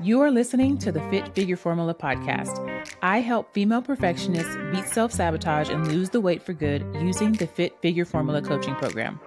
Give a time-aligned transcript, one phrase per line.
[0.00, 2.86] You are listening to the Fit Figure Formula podcast.
[3.02, 7.46] I help female perfectionists beat self sabotage and lose the weight for good using the
[7.46, 9.20] Fit Figure Formula coaching program.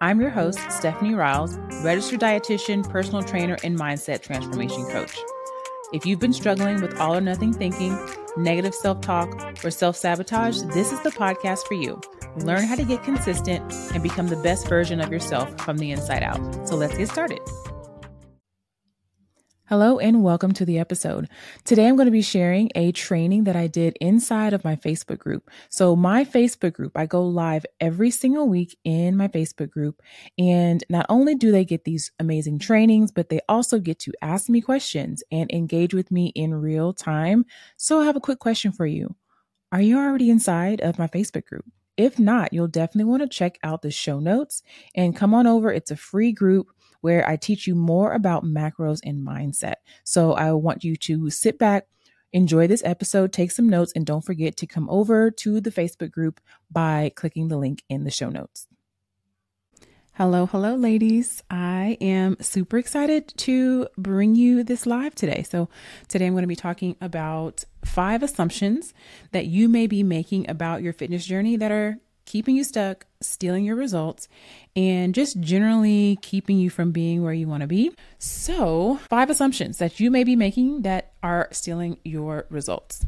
[0.00, 5.16] I'm your host, Stephanie Riles, registered dietitian, personal trainer, and mindset transformation coach.
[5.92, 7.98] If you've been struggling with all or nothing thinking,
[8.36, 9.28] negative self talk,
[9.64, 12.00] or self sabotage, this is the podcast for you.
[12.36, 16.22] Learn how to get consistent and become the best version of yourself from the inside
[16.22, 16.68] out.
[16.68, 17.40] So let's get started.
[19.70, 21.28] Hello and welcome to the episode.
[21.62, 25.20] Today I'm going to be sharing a training that I did inside of my Facebook
[25.20, 25.48] group.
[25.68, 30.02] So, my Facebook group, I go live every single week in my Facebook group.
[30.36, 34.48] And not only do they get these amazing trainings, but they also get to ask
[34.48, 37.44] me questions and engage with me in real time.
[37.76, 39.14] So, I have a quick question for you
[39.70, 41.64] Are you already inside of my Facebook group?
[41.96, 44.64] If not, you'll definitely want to check out the show notes
[44.96, 45.70] and come on over.
[45.70, 49.74] It's a free group where I teach you more about macros and mindset.
[50.04, 51.86] So I want you to sit back,
[52.32, 56.10] enjoy this episode, take some notes, and don't forget to come over to the Facebook
[56.10, 56.40] group
[56.70, 58.66] by clicking the link in the show notes.
[60.14, 61.42] Hello, hello, ladies.
[61.48, 65.44] I am super excited to bring you this live today.
[65.44, 65.70] So,
[66.08, 68.92] today I'm going to be talking about five assumptions
[69.32, 71.96] that you may be making about your fitness journey that are
[72.30, 74.28] keeping you stuck, stealing your results,
[74.76, 77.90] and just generally keeping you from being where you want to be.
[78.20, 83.04] So, five assumptions that you may be making that are stealing your results.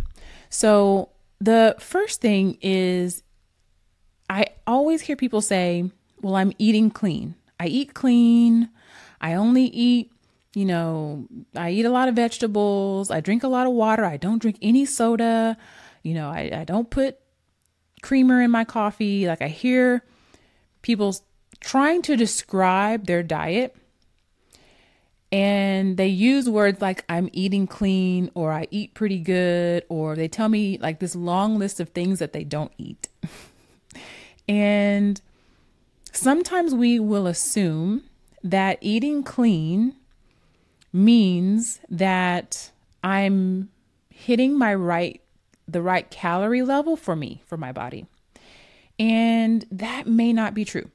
[0.50, 3.22] So, the first thing is
[4.28, 5.88] I always hear people say,
[6.20, 7.36] Well, I'm eating clean.
[7.60, 8.70] I eat clean.
[9.20, 10.10] I only eat
[10.52, 13.10] you know, I eat a lot of vegetables.
[13.10, 14.04] I drink a lot of water.
[14.04, 15.56] I don't drink any soda.
[16.02, 17.21] You know, I, I don't put
[18.02, 19.26] creamer in my coffee.
[19.26, 20.04] Like I hear
[20.82, 21.16] people
[21.60, 23.74] trying to describe their diet
[25.32, 30.28] and they use words like I'm eating clean or I eat pretty good or they
[30.28, 33.08] tell me like this long list of things that they don't eat.
[34.48, 35.20] and
[36.12, 38.04] sometimes we will assume
[38.44, 39.96] that eating clean
[40.92, 42.70] means that
[43.02, 43.70] I'm
[44.10, 45.21] hitting my right
[45.68, 48.06] the right calorie level for me, for my body.
[48.98, 50.90] And that may not be true.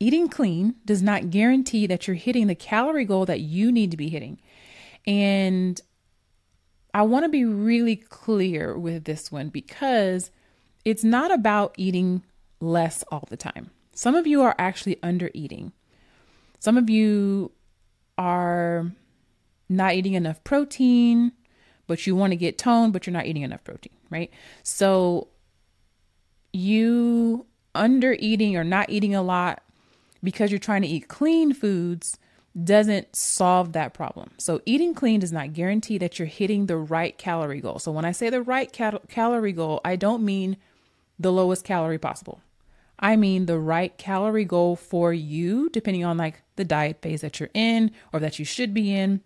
[0.00, 3.96] Eating clean does not guarantee that you're hitting the calorie goal that you need to
[3.96, 4.40] be hitting.
[5.06, 5.80] And
[6.94, 10.30] I want to be really clear with this one because
[10.84, 12.22] it's not about eating
[12.60, 13.70] less all the time.
[13.92, 15.72] Some of you are actually under eating.
[16.60, 17.50] Some of you
[18.16, 18.92] are
[19.68, 21.32] not eating enough protein
[21.88, 24.30] but you want to get toned, but you're not eating enough protein, right?
[24.62, 25.26] So
[26.52, 29.62] you under eating or not eating a lot
[30.22, 32.18] because you're trying to eat clean foods
[32.64, 34.30] doesn't solve that problem.
[34.38, 37.78] So eating clean does not guarantee that you're hitting the right calorie goal.
[37.78, 40.56] So when I say the right cal- calorie goal, I don't mean
[41.18, 42.40] the lowest calorie possible.
[42.98, 47.38] I mean the right calorie goal for you depending on like the diet phase that
[47.38, 49.20] you're in or that you should be in.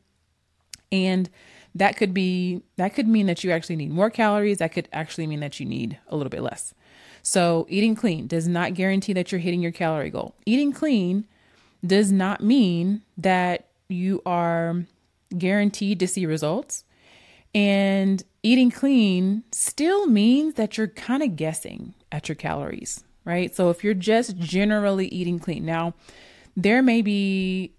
[0.90, 1.30] And
[1.74, 4.58] that could be that could mean that you actually need more calories.
[4.58, 6.74] That could actually mean that you need a little bit less.
[7.22, 10.34] So eating clean does not guarantee that you're hitting your calorie goal.
[10.44, 11.26] Eating clean
[11.84, 14.84] does not mean that you are
[15.36, 16.84] guaranteed to see results.
[17.54, 23.54] And eating clean still means that you're kind of guessing at your calories right?
[23.54, 25.94] So if you're just generally eating clean now
[26.56, 27.72] there may be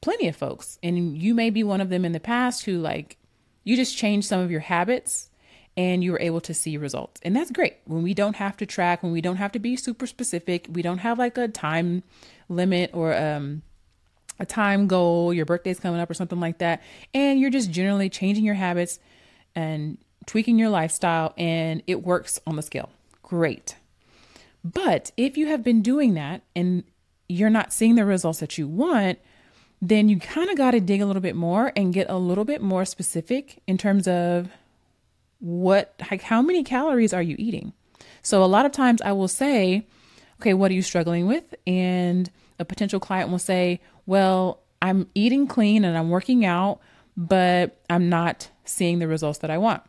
[0.00, 3.18] plenty of folks and you may be one of them in the past who like
[3.66, 5.28] you just change some of your habits
[5.76, 7.20] and you were able to see results.
[7.24, 7.74] And that's great.
[7.84, 10.82] When we don't have to track, when we don't have to be super specific, we
[10.82, 12.04] don't have like a time
[12.48, 13.62] limit or um,
[14.38, 16.80] a time goal, your birthday's coming up or something like that,
[17.12, 19.00] and you're just generally changing your habits
[19.56, 22.90] and tweaking your lifestyle and it works on the scale.
[23.22, 23.74] Great.
[24.62, 26.84] But if you have been doing that and
[27.28, 29.18] you're not seeing the results that you want,
[29.80, 32.44] then you kind of got to dig a little bit more and get a little
[32.44, 34.48] bit more specific in terms of
[35.38, 37.72] what like how many calories are you eating?
[38.22, 39.86] So a lot of times i will say
[40.40, 41.54] okay what are you struggling with?
[41.66, 46.80] And a potential client will say well i'm eating clean and i'm working out
[47.16, 49.82] but i'm not seeing the results that i want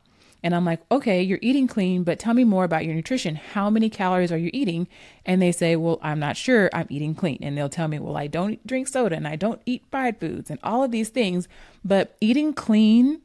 [0.44, 3.36] and I'm like, okay, you're eating clean, but tell me more about your nutrition.
[3.36, 4.88] How many calories are you eating?
[5.26, 6.70] And they say, well, I'm not sure.
[6.74, 7.40] I'm eating clean.
[7.42, 10.50] And they'll tell me, well, I don't drink soda and I don't eat fried foods
[10.50, 11.48] and all of these things.
[11.84, 13.22] But eating clean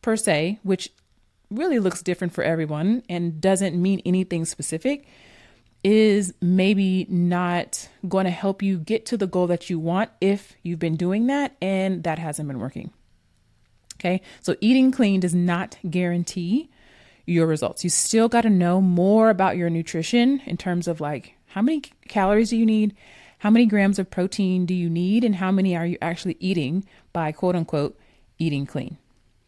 [0.00, 0.90] per se, which
[1.50, 5.06] really looks different for everyone and doesn't mean anything specific,
[5.82, 10.54] is maybe not going to help you get to the goal that you want if
[10.62, 12.90] you've been doing that and that hasn't been working.
[14.04, 14.20] Okay.
[14.42, 16.68] So eating clean does not guarantee
[17.24, 17.84] your results.
[17.84, 21.80] You still got to know more about your nutrition in terms of like how many
[22.08, 22.94] calories do you need?
[23.38, 25.24] How many grams of protein do you need?
[25.24, 26.84] And how many are you actually eating
[27.14, 27.98] by quote unquote
[28.38, 28.98] eating clean?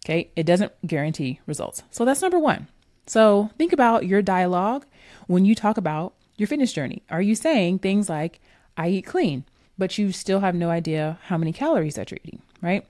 [0.05, 0.31] Okay.
[0.37, 1.83] It doesn't guarantee results.
[1.91, 2.69] So that's number one.
[3.07, 4.87] So think about your dialogue
[5.27, 7.03] when you talk about your fitness journey.
[7.11, 8.41] Are you saying things like,
[8.77, 9.45] I eat clean,
[9.79, 12.87] but you still have no idea how many calories that you're eating, right?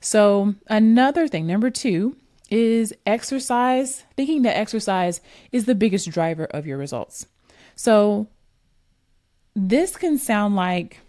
[0.00, 2.16] So, another thing, number two,
[2.50, 5.20] is exercise, thinking that exercise
[5.52, 7.26] is the biggest driver of your results.
[7.76, 8.28] So,
[9.54, 11.00] this can sound like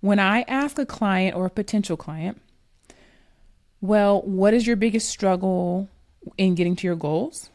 [0.00, 2.40] when I ask a client or a potential client,
[3.80, 5.88] well, what is your biggest struggle
[6.36, 7.50] in getting to your goals?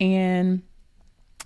[0.00, 0.62] And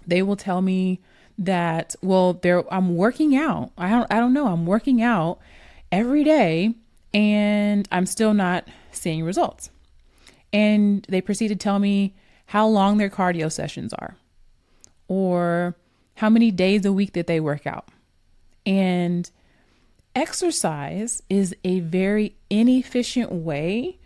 [0.07, 1.01] they will tell me
[1.45, 3.73] that, well, there I'm working out.
[3.77, 4.47] I don't I don't know.
[4.47, 5.39] I'm working out
[5.91, 6.75] every day
[7.13, 9.71] and I'm still not seeing results.
[10.53, 12.15] And they proceed to tell me
[12.47, 14.17] how long their cardio sessions are
[15.09, 15.77] or
[16.17, 17.89] how many days a week that they work out.
[18.65, 19.31] And
[20.15, 23.99] exercise is a very inefficient way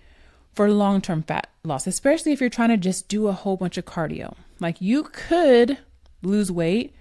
[0.53, 3.77] for long term fat loss, especially if you're trying to just do a whole bunch
[3.77, 4.35] of cardio.
[4.59, 5.79] Like you could
[6.23, 6.95] lose weight.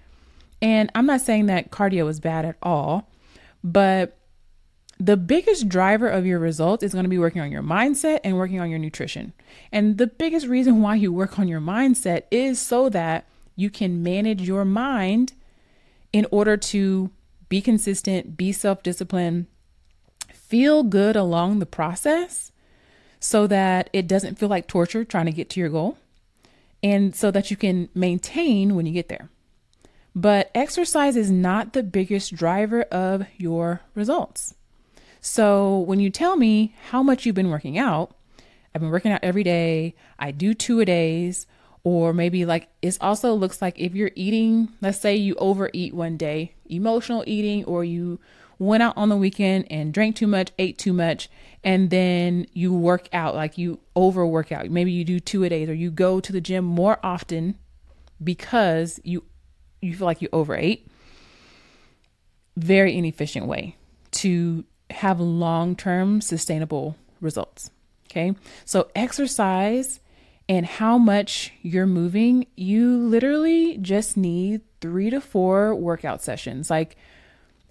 [0.62, 3.10] And I'm not saying that cardio is bad at all,
[3.62, 4.18] but
[4.98, 8.36] the biggest driver of your results is going to be working on your mindset and
[8.36, 9.34] working on your nutrition.
[9.70, 13.26] And the biggest reason why you work on your mindset is so that
[13.56, 15.34] you can manage your mind
[16.12, 17.10] in order to
[17.48, 19.46] be consistent, be self disciplined,
[20.32, 22.52] feel good along the process
[23.20, 25.98] so that it doesn't feel like torture trying to get to your goal
[26.82, 29.28] and so that you can maintain when you get there.
[30.16, 34.54] But exercise is not the biggest driver of your results.
[35.20, 38.16] So when you tell me how much you've been working out,
[38.74, 41.46] I've been working out every day, I do two a days,
[41.84, 46.16] or maybe like it also looks like if you're eating, let's say you overeat one
[46.16, 48.18] day, emotional eating, or you
[48.58, 51.28] went out on the weekend and drank too much, ate too much,
[51.62, 54.70] and then you work out, like you overwork out.
[54.70, 57.58] Maybe you do two a days or you go to the gym more often
[58.24, 59.24] because you
[59.86, 60.86] you feel like you overate.
[62.56, 63.76] Very inefficient way
[64.12, 67.70] to have long-term sustainable results.
[68.10, 68.34] Okay?
[68.64, 70.00] So exercise
[70.48, 76.70] and how much you're moving, you literally just need 3 to 4 workout sessions.
[76.70, 76.96] Like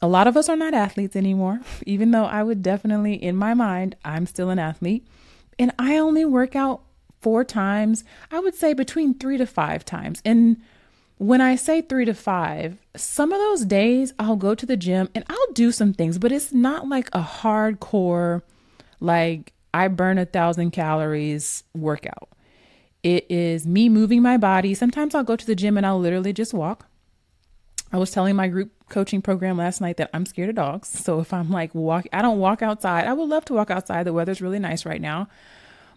[0.01, 3.53] a lot of us are not athletes anymore, even though I would definitely, in my
[3.53, 5.07] mind, I'm still an athlete.
[5.57, 6.81] And I only work out
[7.21, 10.21] four times, I would say between three to five times.
[10.25, 10.57] And
[11.17, 15.09] when I say three to five, some of those days I'll go to the gym
[15.15, 18.41] and I'll do some things, but it's not like a hardcore,
[18.99, 22.29] like I burn a thousand calories workout.
[23.03, 24.73] It is me moving my body.
[24.73, 26.87] Sometimes I'll go to the gym and I'll literally just walk.
[27.93, 30.89] I was telling my group coaching program last night that I'm scared of dogs.
[30.89, 33.05] So if I'm like walk, I don't walk outside.
[33.05, 34.03] I would love to walk outside.
[34.05, 35.29] The weather's really nice right now,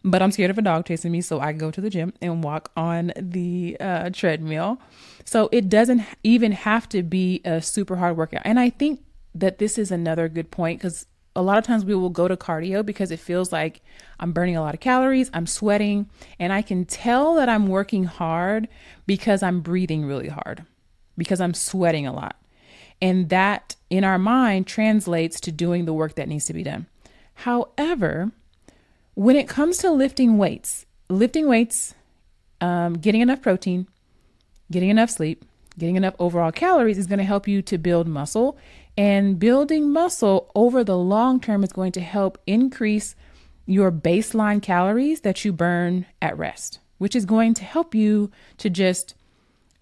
[0.05, 1.23] but I'm scared of a dog chasing me.
[1.23, 4.81] So I go to the gym and walk on the uh, treadmill.
[5.29, 8.41] So it doesn't even have to be a super hard workout.
[8.47, 9.05] And I think
[9.35, 11.05] that this is another good point because
[11.37, 13.83] a lot of times we will go to cardio because it feels like
[14.19, 18.05] I'm burning a lot of calories, I'm sweating, and I can tell that I'm working
[18.05, 18.69] hard
[19.07, 20.65] because I'm breathing really hard,
[21.19, 22.41] because I'm sweating a lot.
[23.03, 26.87] And that in our mind translates to doing the work that needs to be done.
[27.35, 28.33] However,
[29.13, 31.95] when it comes to lifting weights, lifting weights,
[32.63, 33.89] um, getting enough protein,
[34.71, 35.45] getting enough sleep,
[35.79, 38.59] getting enough overall calories is going to help you to build muscle.
[38.97, 43.15] And building muscle over the long term is going to help increase
[43.65, 48.71] your baseline calories that you burn at rest, which is going to help you to
[48.71, 49.15] just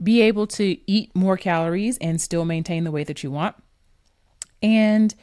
[0.03, 3.57] be able to eat more calories and still maintain the weight that you want.
[4.63, 5.15] And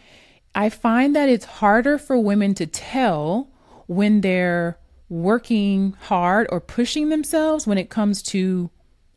[0.56, 3.50] I find that it's harder for women to tell
[3.88, 4.78] when they're
[5.10, 8.70] working hard or pushing themselves when it comes to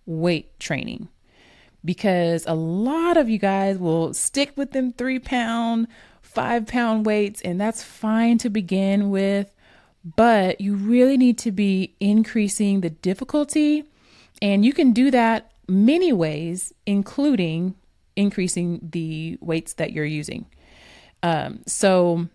[0.07, 1.09] weight training.
[1.85, 5.87] Because a lot of you guys will stick with them three pound,
[6.21, 9.53] five pound weights, and that's fine to begin with.
[10.17, 13.85] But you really need to be increasing the difficulty
[14.43, 17.75] and you can do that many ways, including
[18.15, 20.47] increasing the weights that you're using.
[21.23, 22.29] Um, so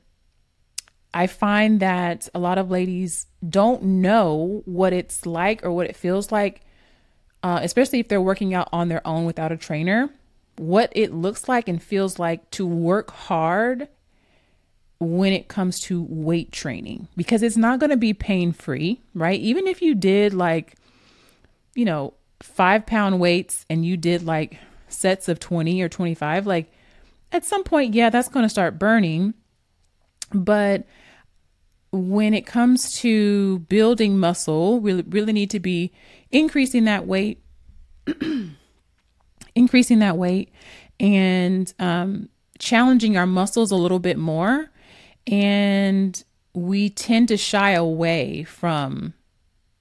[1.14, 5.96] I find that a lot of ladies don't know what it's like or what it
[5.96, 6.62] feels like,
[7.44, 10.10] uh, especially if they're working out on their own without a trainer,
[10.58, 13.88] what it looks like and feels like to work hard
[15.00, 19.40] when it comes to weight training because it's not going to be pain free, right?
[19.40, 20.76] Even if you did like,
[21.74, 26.72] you know, five pound weights and you did like sets of 20 or 25, like
[27.32, 29.34] at some point, yeah, that's going to start burning.
[30.32, 30.84] But
[31.92, 35.92] when it comes to building muscle, we really need to be
[36.32, 37.44] increasing that weight,
[39.56, 40.50] increasing that weight,
[41.00, 42.30] and um,
[42.60, 44.70] challenging our muscles a little bit more.
[45.28, 49.14] And we tend to shy away from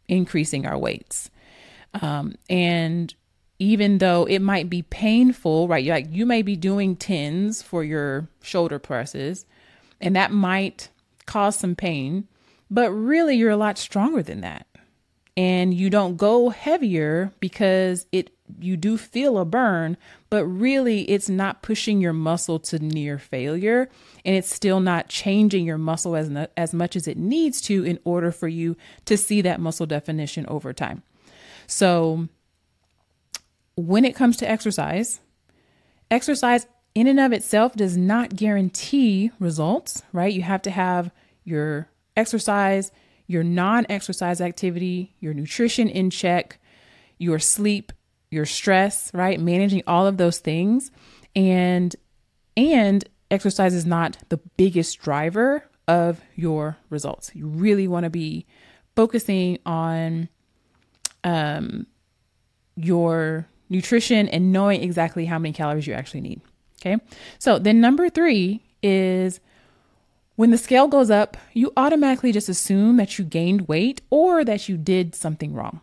[0.08, 1.30] increasing our weights.
[2.00, 3.14] Um, and
[3.60, 5.86] even though it might be painful, right?
[5.86, 9.46] Like you may be doing tens for your shoulder presses,
[10.00, 10.88] and that might
[11.30, 12.26] cause some pain,
[12.70, 14.66] but really you're a lot stronger than that.
[15.36, 19.96] And you don't go heavier because it you do feel a burn,
[20.28, 23.88] but really it's not pushing your muscle to near failure
[24.24, 28.00] and it's still not changing your muscle as as much as it needs to in
[28.04, 31.04] order for you to see that muscle definition over time.
[31.68, 32.28] So
[33.76, 35.20] when it comes to exercise,
[36.10, 40.32] exercise in and of itself does not guarantee results, right?
[40.32, 41.12] You have to have
[41.44, 42.92] your exercise,
[43.26, 46.58] your non exercise activity, your nutrition in check,
[47.18, 47.92] your sleep,
[48.30, 49.40] your stress, right?
[49.40, 50.90] Managing all of those things.
[51.36, 51.94] And,
[52.56, 57.30] and exercise is not the biggest driver of your results.
[57.34, 58.46] You really want to be
[58.96, 60.28] focusing on
[61.24, 61.86] um,
[62.76, 66.40] your nutrition and knowing exactly how many calories you actually need.
[66.80, 66.96] Okay.
[67.38, 69.40] So then number three is
[70.40, 74.70] when the scale goes up, you automatically just assume that you gained weight or that
[74.70, 75.82] you did something wrong.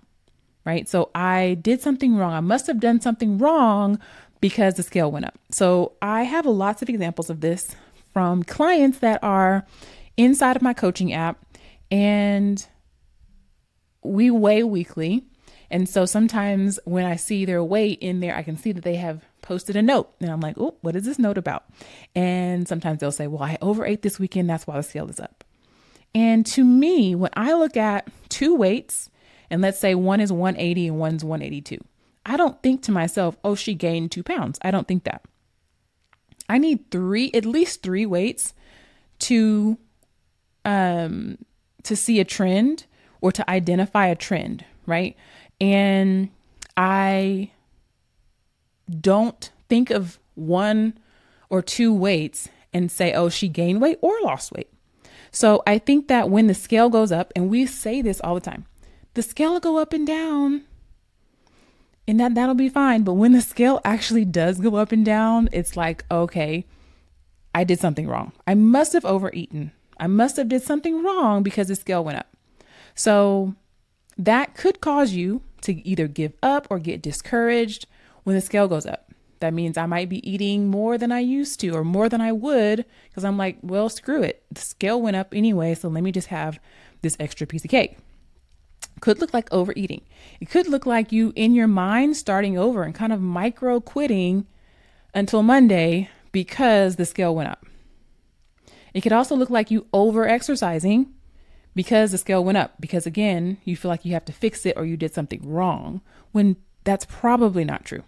[0.65, 0.89] Right.
[0.89, 2.33] So I did something wrong.
[2.33, 3.99] I must have done something wrong
[4.41, 5.37] because the scale went up.
[5.51, 7.75] So I have lots of examples of this
[8.11, 9.63] from clients that are
[10.17, 11.37] inside of my coaching app
[11.91, 12.67] and
[14.01, 15.23] we weigh weekly
[15.69, 18.95] and so sometimes when I see their weight in there, I can see that they
[18.95, 20.13] have posted a note.
[20.19, 21.63] And I'm like, oh, what is this note about?
[22.13, 24.49] And sometimes they'll say, well, I overate this weekend.
[24.49, 25.45] That's why the scale is up.
[26.13, 29.09] And to me, when I look at two weights,
[29.49, 31.81] and let's say one is 180 and one's 182,
[32.25, 34.59] I don't think to myself, oh, she gained two pounds.
[34.61, 35.23] I don't think that.
[36.49, 38.53] I need three, at least three weights
[39.19, 39.77] to
[40.63, 41.37] um
[41.83, 42.85] to see a trend
[43.21, 45.15] or to identify a trend, right?
[45.61, 46.29] And
[46.75, 47.51] I
[48.89, 50.97] don't think of one
[51.49, 54.69] or two weights and say, oh, she gained weight or lost weight.
[55.31, 58.41] So I think that when the scale goes up, and we say this all the
[58.41, 58.65] time,
[59.13, 60.63] the scale will go up and down.
[62.07, 63.03] And that that'll be fine.
[63.03, 66.65] But when the scale actually does go up and down, it's like, okay,
[67.53, 68.31] I did something wrong.
[68.45, 69.71] I must have overeaten.
[69.99, 72.27] I must have did something wrong because the scale went up.
[72.95, 73.55] So
[74.17, 77.87] that could cause you to either give up or get discouraged
[78.27, 79.09] when the scale goes up.
[79.39, 82.33] That means I might be eating more than I used to or more than I
[82.33, 84.43] would because I'm like, well, screw it.
[84.51, 86.59] The scale went up anyway, so let me just have
[87.01, 87.97] this extra piece of cake.
[88.99, 90.01] Could look like overeating.
[90.41, 94.45] It could look like you in your mind starting over and kind of micro quitting
[95.13, 97.65] until Monday because the scale went up.
[98.93, 101.13] It could also look like you over exercising
[101.73, 102.73] because the scale went up.
[102.81, 106.01] Because again, you feel like you have to fix it or you did something wrong
[106.33, 106.57] when
[106.87, 108.03] that's probably not true,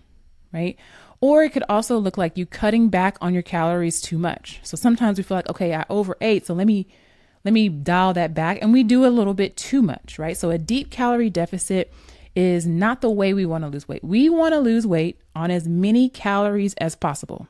[0.53, 0.77] right?
[1.21, 4.59] Or it could also look like you cutting back on your calories too much.
[4.63, 6.87] So sometimes we feel like, okay, I overate, so let me
[7.45, 10.35] let me dial that back and we do a little bit too much, right?
[10.35, 11.93] So a deep calorie deficit
[12.35, 14.03] is not the way we want to lose weight.
[14.03, 17.47] We want to lose weight on as many calories as possible.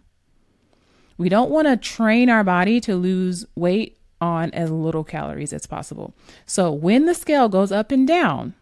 [1.18, 5.66] We don't want to train our body to lose weight on as little calories as
[5.66, 6.14] possible.
[6.46, 8.54] So when the scale goes up and down,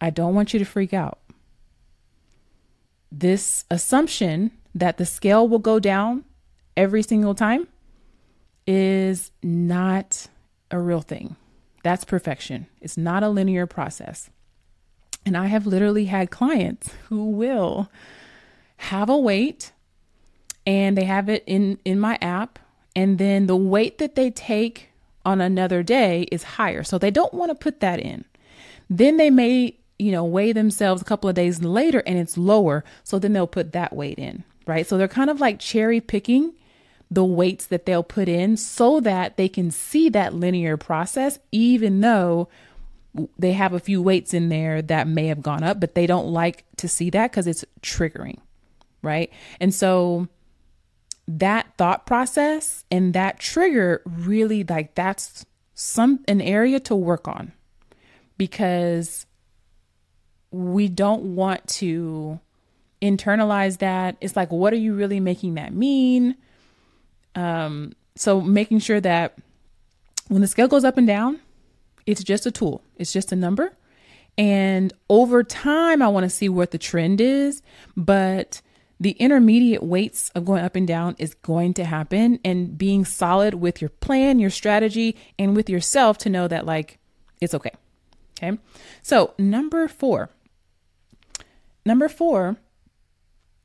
[0.00, 1.18] I don't want you to freak out.
[3.14, 6.24] This assumption that the scale will go down
[6.76, 7.68] every single time
[8.66, 10.28] is not
[10.70, 11.36] a real thing.
[11.82, 12.66] That's perfection.
[12.80, 14.30] It's not a linear process.
[15.26, 17.90] And I have literally had clients who will
[18.78, 19.72] have a weight
[20.66, 22.58] and they have it in in my app
[22.94, 24.90] and then the weight that they take
[25.24, 26.82] on another day is higher.
[26.82, 28.24] So they don't want to put that in.
[28.90, 32.82] Then they may, you know, weigh themselves a couple of days later and it's lower.
[33.04, 34.84] So then they'll put that weight in, right?
[34.84, 36.54] So they're kind of like cherry picking
[37.08, 42.00] the weights that they'll put in so that they can see that linear process, even
[42.00, 42.48] though
[43.38, 46.32] they have a few weights in there that may have gone up, but they don't
[46.32, 48.38] like to see that because it's triggering,
[49.02, 49.30] right?
[49.60, 50.26] And so
[51.28, 57.52] that thought process and that trigger really like that's some an area to work on
[58.36, 59.26] because
[60.52, 62.38] we don't want to
[63.00, 64.16] internalize that.
[64.20, 66.36] It's like, what are you really making that mean?
[67.34, 69.38] Um, so making sure that
[70.28, 71.40] when the scale goes up and down,
[72.06, 73.72] it's just a tool, it's just a number.
[74.38, 77.62] And over time, I want to see what the trend is,
[77.96, 78.62] but
[78.98, 82.38] the intermediate weights of going up and down is going to happen.
[82.44, 86.98] And being solid with your plan, your strategy, and with yourself to know that, like,
[87.40, 87.72] it's okay.
[88.38, 88.58] Okay.
[89.02, 90.30] So, number four.
[91.84, 92.56] Number four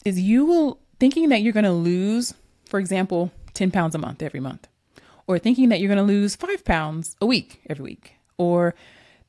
[0.06, 2.34] is you will thinking that you're going to lose,
[2.66, 4.68] for example, 10 pounds a month every month,
[5.28, 8.74] or thinking that you're going to lose five pounds a week every week, or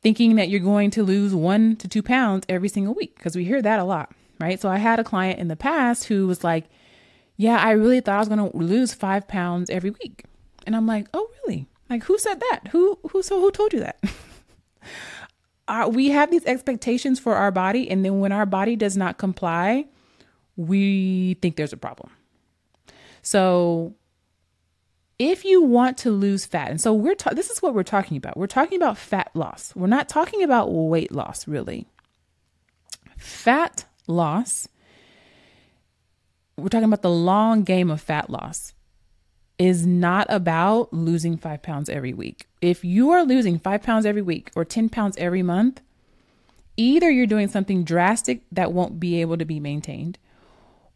[0.03, 3.45] thinking that you're going to lose one to two pounds every single week, because we
[3.45, 4.61] hear that a lot, right?
[4.61, 6.67] So I had a client in the past who was like,
[7.37, 10.25] Yeah, I really thought I was going to lose five pounds every week.
[10.67, 11.67] And I'm like, Oh, really?
[11.91, 12.69] Like, who said that?
[12.71, 13.99] Who, who, so who told you that?
[15.69, 17.89] uh, we have these expectations for our body.
[17.91, 19.87] And then when our body does not comply,
[20.57, 22.11] we think there's a problem.
[23.23, 23.95] So
[25.19, 28.17] if you want to lose fat, and so we're ta- this is what we're talking
[28.17, 28.37] about.
[28.37, 29.75] We're talking about fat loss.
[29.77, 31.87] We're not talking about weight loss, really.
[33.17, 34.69] Fat loss.
[36.57, 38.75] We're talking about the long game of fat loss.
[39.59, 42.47] Is not about losing five pounds every week.
[42.61, 45.81] If you are losing five pounds every week or 10 pounds every month,
[46.77, 50.17] either you're doing something drastic that won't be able to be maintained,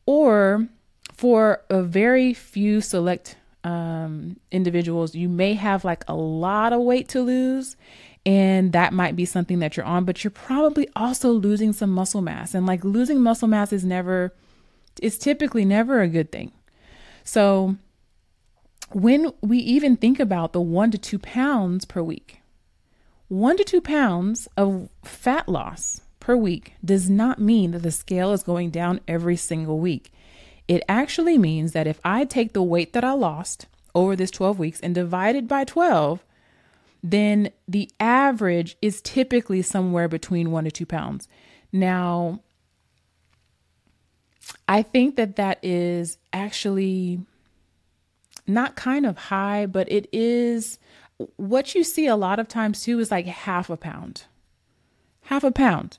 [0.07, 0.69] or
[1.13, 7.09] for a very few select um, individuals, you may have like a lot of weight
[7.09, 7.77] to lose.
[8.25, 12.23] And that might be something that you're on, but you're probably also losing some muscle
[12.23, 12.55] mass.
[12.55, 14.33] And like losing muscle mass is never,
[15.01, 16.53] it's typically never a good thing.
[17.25, 17.77] So
[18.95, 22.41] when we even think about the one to two pounds per week,
[23.29, 28.33] one to two pounds of fat loss per week does not mean that the scale
[28.33, 30.13] is going down every single week.
[30.69, 34.59] It actually means that if I take the weight that I lost over this 12
[34.59, 36.25] weeks and divide it by 12,
[37.03, 41.27] then the average is typically somewhere between one to two pounds.
[41.73, 42.41] Now,
[44.69, 47.21] I think that that is actually
[48.47, 50.79] not kind of high, but it is
[51.37, 54.25] what you see a lot of times too is like half a pound.
[55.23, 55.99] Half a pound.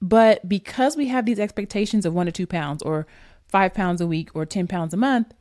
[0.00, 3.06] But because we have these expectations of one to two pounds or
[3.48, 5.34] five pounds a week or 10 pounds a month,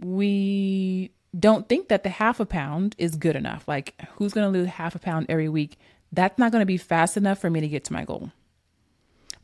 [0.00, 3.68] we don't think that the half a pound is good enough.
[3.68, 5.78] Like, who's going to lose half a pound every week?
[6.10, 8.32] That's not going to be fast enough for me to get to my goal.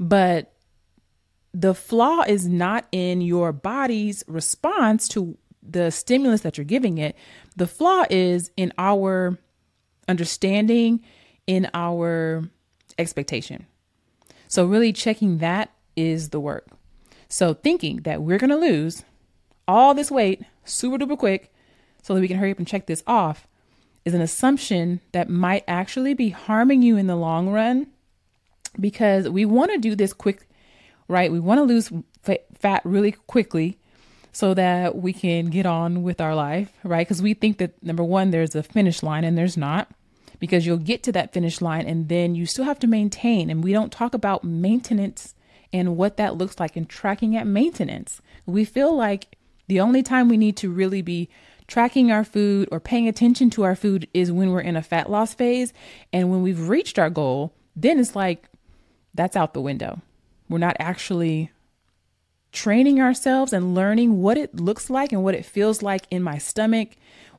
[0.00, 0.52] But
[1.52, 7.16] the flaw is not in your body's response to the stimulus that you're giving it.
[7.57, 9.38] The flaw is in our
[10.09, 11.00] understanding,
[11.46, 12.48] in our
[12.98, 13.66] expectation.
[14.48, 16.68] So, really checking that is the work.
[17.29, 19.05] So, thinking that we're going to lose
[19.66, 21.53] all this weight super duper quick
[22.03, 23.46] so that we can hurry up and check this off
[24.05, 27.87] is an assumption that might actually be harming you in the long run
[28.79, 30.46] because we want to do this quick,
[31.09, 31.33] right?
[31.33, 31.90] We want to lose
[32.22, 33.79] fat really quickly
[34.35, 37.07] so that we can get on with our life, right?
[37.07, 39.88] Because we think that number one, there's a finish line and there's not
[40.40, 43.49] because you'll get to that finish line and then you still have to maintain.
[43.49, 45.37] And we don't talk about maintenance
[45.73, 48.20] and what that looks like and tracking at maintenance.
[48.44, 51.29] We feel like the only time we need to really be
[51.68, 55.09] tracking our food or paying attention to our food is when we're in a fat
[55.09, 55.73] loss phase.
[56.12, 58.49] And when we've reached our goal, then it's like
[59.14, 60.03] that's out the window.
[60.49, 61.53] We're not actually
[62.55, 66.38] training ourselves and learning what it looks like and what it feels like in my
[66.38, 66.90] stomach,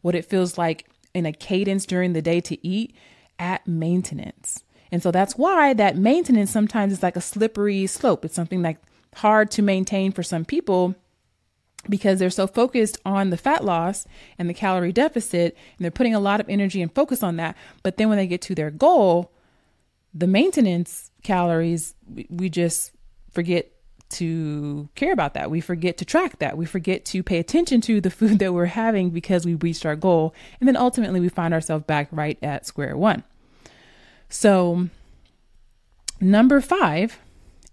[0.02, 2.94] what it feels like in a cadence during the day to eat
[3.40, 4.64] at maintenance.
[4.92, 8.24] And so that's why that maintenance sometimes is like a slippery slope.
[8.24, 8.78] It's something like
[9.16, 10.96] hard to maintain for some people
[11.90, 14.06] because they're so focused on the fat loss
[14.38, 17.56] and the calorie deficit and they're putting a lot of energy and focus on that.
[17.84, 19.32] But then when they get to their goal,
[20.14, 21.96] the maintenance calories,
[22.30, 22.92] we just
[23.32, 23.72] forget
[24.10, 25.50] to care about that.
[25.50, 26.58] We forget to track that.
[26.58, 29.96] We forget to pay attention to the food that we're having because we reached our
[29.96, 30.34] goal.
[30.60, 33.24] And then ultimately we find ourselves back right at square one.
[34.30, 34.90] So,
[36.20, 37.20] number five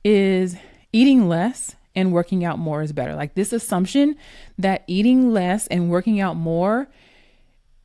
[0.04, 0.56] is
[0.92, 3.14] eating less and working out more is better.
[3.14, 4.16] Like this assumption
[4.58, 6.88] that eating less and working out more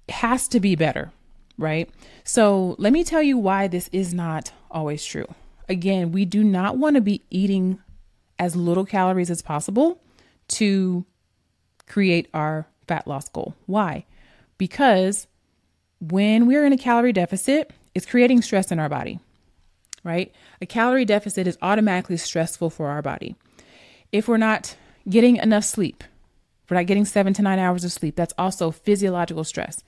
[0.09, 1.11] has to be better,
[1.57, 1.89] right?
[2.23, 5.27] So, let me tell you why this is not always true.
[5.69, 7.79] Again, we do not want to be eating
[8.39, 10.01] as little calories as possible
[10.47, 11.05] to
[11.87, 13.55] create our fat loss goal.
[13.65, 14.05] Why?
[14.57, 15.27] Because
[15.99, 19.19] when we're in a calorie deficit, it's creating stress in our body,
[20.03, 20.31] right?
[20.61, 23.35] A calorie deficit is automatically stressful for our body.
[24.11, 24.75] If we're not
[25.09, 26.03] getting enough sleep,
[26.69, 29.83] we're not getting seven to nine hours of sleep, that's also physiological stress.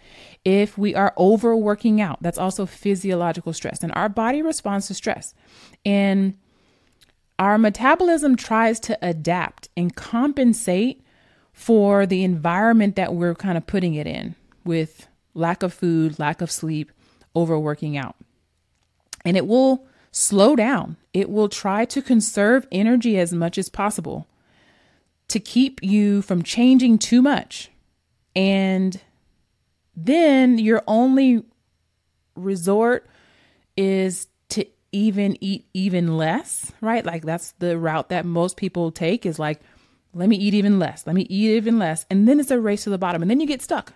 [0.45, 3.83] If we are overworking out, that's also physiological stress.
[3.83, 5.33] And our body responds to stress.
[5.85, 6.37] And
[7.39, 11.01] our metabolism tries to adapt and compensate
[11.53, 16.41] for the environment that we're kind of putting it in with lack of food, lack
[16.41, 16.91] of sleep,
[17.35, 18.15] overworking out.
[19.23, 20.97] And it will slow down.
[21.13, 24.27] It will try to conserve energy as much as possible
[25.29, 27.71] to keep you from changing too much.
[28.35, 28.99] And
[29.95, 31.43] then your only
[32.35, 33.07] resort
[33.77, 37.05] is to even eat even less, right?
[37.05, 39.61] Like that's the route that most people take is like,
[40.13, 42.05] let me eat even less, let me eat even less.
[42.09, 43.21] And then it's a race to the bottom.
[43.21, 43.93] And then you get stuck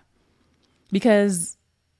[0.92, 1.56] because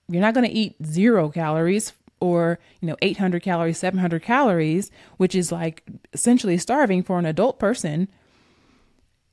[0.09, 5.35] you're not going to eat zero calories or you know 800 calories 700 calories which
[5.35, 8.09] is like essentially starving for an adult person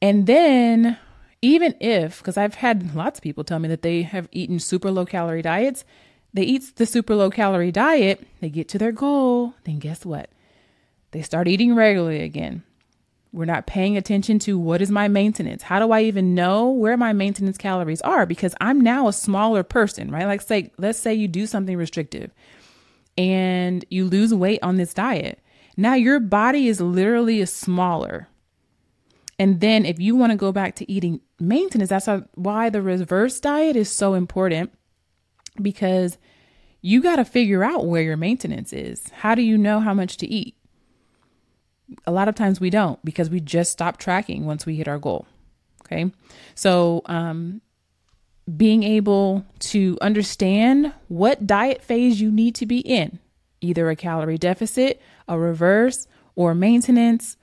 [0.02, 0.98] and then
[1.42, 4.92] even if because i've had lots of people tell me that they have eaten super
[4.92, 5.86] low calorie diets
[6.34, 10.30] they eat the super low calorie diet they get to their goal then guess what
[11.12, 12.64] they start eating regularly again
[13.34, 15.64] we're not paying attention to what is my maintenance.
[15.64, 18.26] How do I even know where my maintenance calories are?
[18.26, 20.26] Because I'm now a smaller person, right?
[20.26, 22.32] Like say, let's say you do something restrictive
[23.18, 25.40] and you lose weight on this diet.
[25.78, 28.28] Now your body is literally smaller.
[29.40, 33.40] And then if you want to go back to eating maintenance, that's why the reverse
[33.40, 34.74] diet is so important
[35.60, 36.18] because
[36.82, 39.10] you got to figure out where your maintenance is.
[39.10, 40.56] How do you know how much to eat?
[42.06, 45.00] a lot of times we don't because we just stop tracking once we hit our
[45.00, 45.26] goal.
[45.86, 46.12] Okay.
[46.56, 47.62] So, um,
[48.58, 53.20] being able to understand what diet phase you need to be in,
[53.62, 57.38] either a calorie deficit, a reverse, or maintenance,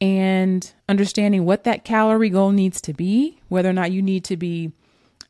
[0.00, 4.36] and understanding what that calorie goal needs to be, whether or not you need to
[4.36, 4.72] be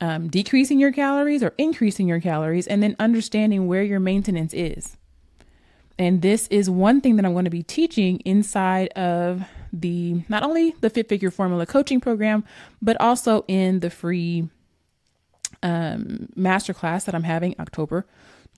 [0.01, 4.97] um, decreasing your calories or increasing your calories, and then understanding where your maintenance is.
[5.99, 10.43] And this is one thing that I'm going to be teaching inside of the not
[10.43, 12.45] only the Fit Figure Formula coaching program,
[12.81, 14.49] but also in the free
[15.63, 18.07] um, masterclass that I'm having October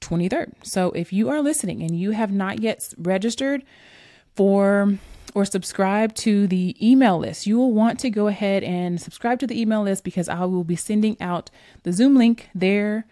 [0.00, 0.52] 23rd.
[0.62, 3.64] So if you are listening and you have not yet registered
[4.36, 4.98] for
[5.34, 9.46] or subscribe to the email list, you will want to go ahead and subscribe to
[9.46, 11.50] the email list because I will be sending out
[11.82, 13.06] the Zoom link there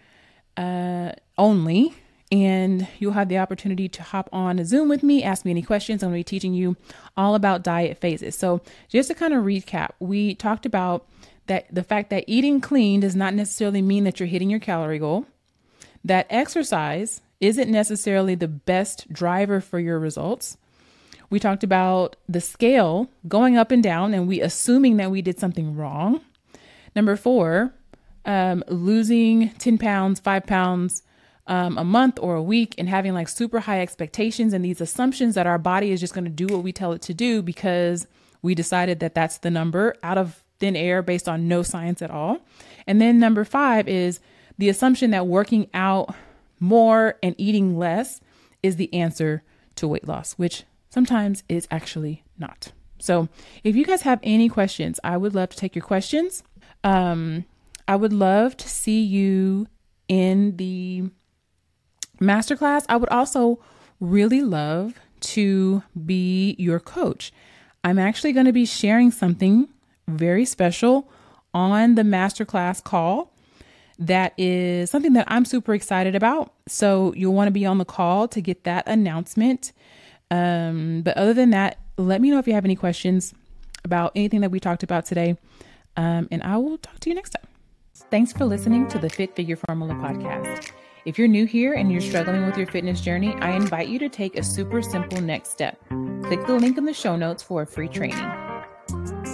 [0.57, 1.95] uh, only
[2.31, 5.61] and you'll have the opportunity to hop on a Zoom with me, ask me any
[5.61, 6.01] questions.
[6.01, 6.77] I'm going to be teaching you
[7.17, 8.37] all about diet phases.
[8.37, 11.05] So, just to kind of recap, we talked about
[11.47, 14.99] that the fact that eating clean does not necessarily mean that you're hitting your calorie
[14.99, 15.25] goal,
[16.05, 20.57] that exercise isn't necessarily the best driver for your results.
[21.31, 25.39] We talked about the scale going up and down, and we assuming that we did
[25.39, 26.21] something wrong.
[26.95, 27.73] Number four,
[28.25, 31.01] um, losing 10 pounds, five pounds,
[31.47, 35.35] um, a month or a week and having like super high expectations and these assumptions
[35.35, 38.07] that our body is just going to do what we tell it to do because
[38.41, 42.11] we decided that that's the number out of thin air based on no science at
[42.11, 42.39] all.
[42.85, 44.19] And then number five is
[44.57, 46.13] the assumption that working out
[46.59, 48.21] more and eating less
[48.61, 49.43] is the answer
[49.75, 52.71] to weight loss, which sometimes it's actually not.
[52.99, 53.29] So
[53.63, 56.43] if you guys have any questions, I would love to take your questions.
[56.83, 57.45] Um,
[57.87, 59.65] I would love to see you
[60.07, 61.09] in the
[62.21, 63.59] masterclass, I would also
[63.99, 67.33] really love to be your coach.
[67.83, 69.67] I'm actually going to be sharing something
[70.07, 71.09] very special
[71.53, 73.33] on the masterclass call
[73.97, 76.53] that is something that I'm super excited about.
[76.67, 79.73] So you'll want to be on the call to get that announcement.
[80.31, 83.33] Um, but other than that, let me know if you have any questions
[83.83, 85.37] about anything that we talked about today.
[85.97, 87.47] Um, and I will talk to you next time.
[88.09, 90.71] Thanks for listening to the Fit Figure Formula podcast.
[91.05, 94.09] If you're new here and you're struggling with your fitness journey, I invite you to
[94.09, 95.79] take a super simple next step.
[96.23, 98.29] Click the link in the show notes for a free training.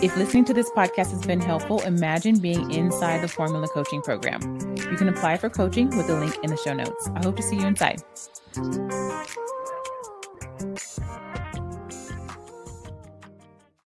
[0.01, 4.41] If listening to this podcast has been helpful, imagine being inside the Formula Coaching Program.
[4.77, 7.09] You can apply for coaching with the link in the show notes.
[7.15, 8.03] I hope to see you inside.
[10.59, 11.06] Thank you.